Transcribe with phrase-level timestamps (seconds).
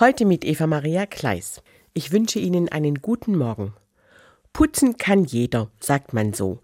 [0.00, 1.60] Heute mit Eva Maria Kleis.
[1.92, 3.74] Ich wünsche Ihnen einen guten Morgen.
[4.52, 6.60] Putzen kann jeder, sagt man so.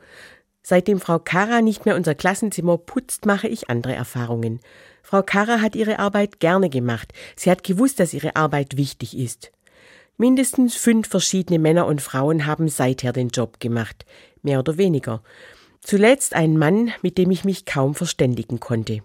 [0.62, 4.60] Seitdem Frau Kara nicht mehr unser Klassenzimmer putzt, mache ich andere Erfahrungen.
[5.02, 7.12] Frau Kara hat ihre Arbeit gerne gemacht.
[7.34, 9.50] Sie hat gewusst, dass ihre Arbeit wichtig ist.
[10.16, 14.06] Mindestens fünf verschiedene Männer und Frauen haben seither den Job gemacht,
[14.42, 15.24] mehr oder weniger.
[15.80, 19.02] Zuletzt ein Mann, mit dem ich mich kaum verständigen konnte.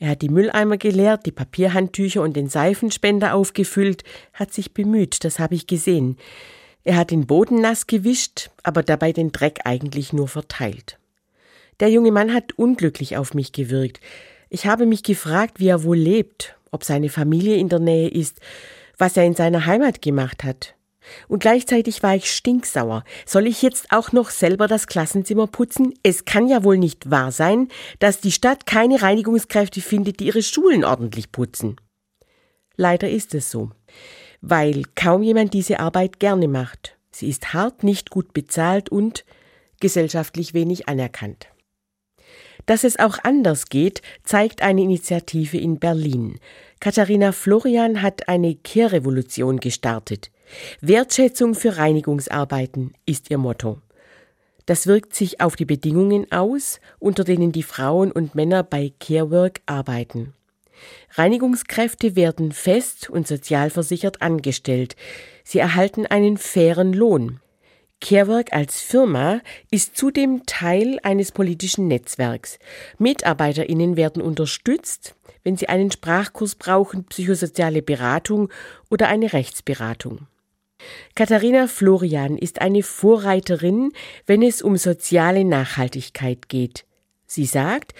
[0.00, 5.38] Er hat die Mülleimer geleert, die Papierhandtücher und den Seifenspender aufgefüllt, hat sich bemüht, das
[5.38, 6.16] habe ich gesehen.
[6.84, 10.98] Er hat den Boden nass gewischt, aber dabei den Dreck eigentlich nur verteilt.
[11.80, 14.00] Der junge Mann hat unglücklich auf mich gewirkt.
[14.48, 18.40] Ich habe mich gefragt, wie er wohl lebt, ob seine Familie in der Nähe ist,
[18.96, 20.74] was er in seiner Heimat gemacht hat.
[21.28, 23.04] Und gleichzeitig war ich stinksauer.
[23.26, 25.94] Soll ich jetzt auch noch selber das Klassenzimmer putzen?
[26.02, 27.68] Es kann ja wohl nicht wahr sein,
[27.98, 31.76] dass die Stadt keine Reinigungskräfte findet, die ihre Schulen ordentlich putzen.
[32.76, 33.70] Leider ist es so,
[34.40, 36.96] weil kaum jemand diese Arbeit gerne macht.
[37.10, 39.24] Sie ist hart, nicht gut bezahlt und
[39.80, 41.48] gesellschaftlich wenig anerkannt.
[42.66, 46.38] Dass es auch anders geht, zeigt eine Initiative in Berlin.
[46.78, 50.30] Katharina Florian hat eine Kehrrevolution gestartet.
[50.80, 53.78] Wertschätzung für Reinigungsarbeiten ist ihr Motto.
[54.66, 59.60] Das wirkt sich auf die Bedingungen aus, unter denen die Frauen und Männer bei Carework
[59.66, 60.34] arbeiten.
[61.14, 64.96] Reinigungskräfte werden fest und sozialversichert angestellt.
[65.44, 67.40] Sie erhalten einen fairen Lohn.
[68.00, 69.40] Carework als Firma
[69.70, 72.58] ist zudem Teil eines politischen Netzwerks.
[72.98, 78.48] Mitarbeiterinnen werden unterstützt, wenn sie einen Sprachkurs brauchen, psychosoziale Beratung
[78.88, 80.26] oder eine Rechtsberatung.
[81.14, 83.92] Katharina Florian ist eine Vorreiterin,
[84.26, 86.84] wenn es um soziale Nachhaltigkeit geht.
[87.26, 87.94] Sie sagt,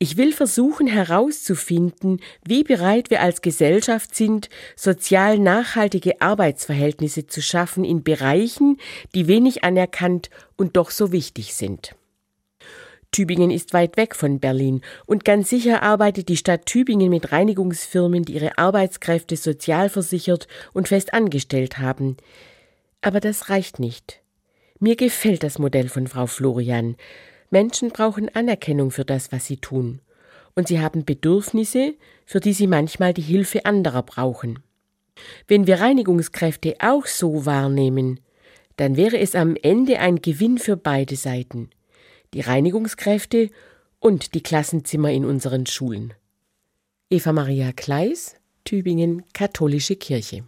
[0.00, 7.84] ich will versuchen herauszufinden, wie bereit wir als Gesellschaft sind, sozial nachhaltige Arbeitsverhältnisse zu schaffen
[7.84, 8.78] in Bereichen,
[9.16, 11.96] die wenig anerkannt und doch so wichtig sind.
[13.10, 18.24] Tübingen ist weit weg von Berlin und ganz sicher arbeitet die Stadt Tübingen mit Reinigungsfirmen,
[18.24, 22.16] die ihre Arbeitskräfte sozialversichert und fest angestellt haben.
[23.00, 24.20] Aber das reicht nicht.
[24.78, 26.96] Mir gefällt das Modell von Frau Florian.
[27.50, 30.00] Menschen brauchen Anerkennung für das, was sie tun.
[30.54, 31.94] Und sie haben Bedürfnisse,
[32.26, 34.60] für die sie manchmal die Hilfe anderer brauchen.
[35.46, 38.20] Wenn wir Reinigungskräfte auch so wahrnehmen,
[38.76, 41.70] dann wäre es am Ende ein Gewinn für beide Seiten,
[42.34, 43.50] die Reinigungskräfte
[43.98, 46.14] und die Klassenzimmer in unseren Schulen.
[47.10, 50.44] Eva Maria Kleis, Tübingen Katholische Kirche